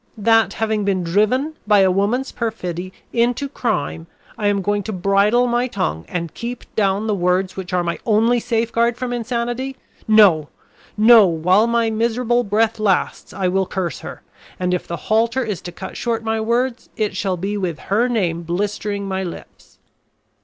That 0.17 0.53
having 0.53 0.83
been 0.83 1.03
driven 1.03 1.53
by 1.67 1.81
a 1.81 1.91
woman's 1.91 2.31
perfidy 2.31 2.91
into 3.13 3.47
crime 3.47 4.07
I 4.35 4.47
am 4.47 4.63
going 4.63 4.81
to 4.81 4.91
bridle 4.91 5.45
my 5.45 5.67
tongue 5.67 6.05
and 6.07 6.33
keep 6.33 6.63
down 6.75 7.05
the 7.05 7.13
words 7.13 7.55
which 7.55 7.71
are 7.71 7.83
my 7.83 7.99
only 8.03 8.39
safeguard 8.39 8.97
from 8.97 9.13
insanity? 9.13 9.77
No, 10.07 10.49
no; 10.97 11.27
while 11.27 11.67
my 11.67 11.91
miserable 11.91 12.43
breath 12.43 12.79
lasts 12.79 13.31
I 13.31 13.47
will 13.47 13.67
curse 13.67 13.99
her, 13.99 14.23
and 14.59 14.73
if 14.73 14.87
the 14.87 14.97
halter 14.97 15.43
is 15.43 15.61
to 15.61 15.71
cut 15.71 15.95
short 15.95 16.23
my 16.23 16.41
words, 16.41 16.89
it 16.97 17.15
shall 17.15 17.37
be 17.37 17.55
with 17.55 17.77
her 17.77 18.07
name 18.09 18.41
blistering 18.41 19.07
my 19.07 19.21
lips." 19.21 19.77